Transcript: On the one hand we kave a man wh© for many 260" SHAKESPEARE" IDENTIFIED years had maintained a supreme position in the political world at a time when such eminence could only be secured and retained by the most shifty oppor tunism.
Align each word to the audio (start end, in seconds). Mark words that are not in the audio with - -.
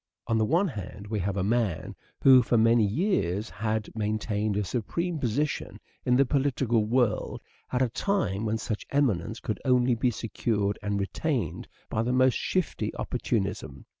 On 0.25 0.39
the 0.39 0.45
one 0.45 0.69
hand 0.69 1.05
we 1.05 1.19
kave 1.19 1.35
a 1.37 1.43
man 1.43 1.95
wh© 2.23 2.43
for 2.43 2.57
many 2.57 2.87
260" 2.89 2.91
SHAKESPEARE" 2.95 3.29
IDENTIFIED 3.29 3.29
years 3.29 3.49
had 3.51 3.95
maintained 3.95 4.57
a 4.57 4.63
supreme 4.63 5.19
position 5.19 5.79
in 6.07 6.15
the 6.15 6.25
political 6.25 6.83
world 6.87 7.39
at 7.71 7.83
a 7.83 7.89
time 7.89 8.43
when 8.43 8.57
such 8.57 8.87
eminence 8.89 9.39
could 9.39 9.61
only 9.63 9.93
be 9.93 10.09
secured 10.09 10.79
and 10.81 10.99
retained 10.99 11.67
by 11.87 12.01
the 12.01 12.13
most 12.13 12.33
shifty 12.33 12.91
oppor 12.97 13.21
tunism. 13.21 13.85